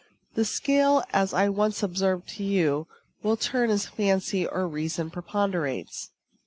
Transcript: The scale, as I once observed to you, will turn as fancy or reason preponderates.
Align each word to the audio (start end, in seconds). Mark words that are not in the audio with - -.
The 0.33 0.45
scale, 0.45 1.03
as 1.13 1.31
I 1.31 1.47
once 1.49 1.83
observed 1.83 2.27
to 2.29 2.43
you, 2.43 2.87
will 3.21 3.37
turn 3.37 3.69
as 3.69 3.85
fancy 3.85 4.47
or 4.47 4.67
reason 4.67 5.11
preponderates. 5.11 6.09